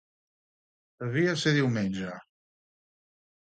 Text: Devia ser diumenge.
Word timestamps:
Devia 1.03 1.35
ser 1.41 1.53
diumenge. 1.59 2.15